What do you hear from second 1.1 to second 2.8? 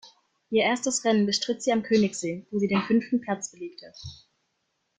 bestritt sie am Königssee, wo sie